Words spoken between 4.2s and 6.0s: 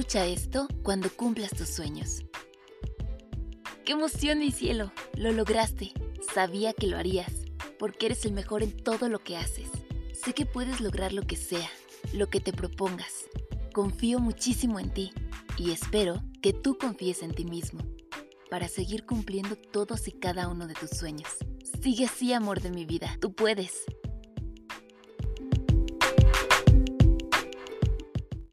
mi cielo! Lo lograste.